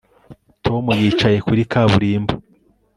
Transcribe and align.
Tom 0.65 0.83
yicaye 1.01 1.37
kuri 1.47 1.61
kaburimbo 1.71 2.33